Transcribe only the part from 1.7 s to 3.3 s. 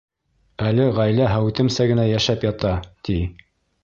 генә йәшәп ята, ти.